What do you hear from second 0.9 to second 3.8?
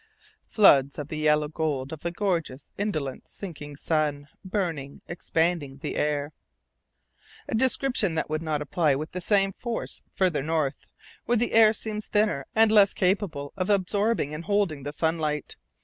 of the yellow gold of the gorgeous, Indolent sinking